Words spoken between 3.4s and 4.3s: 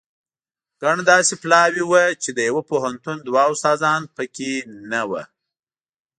استادان په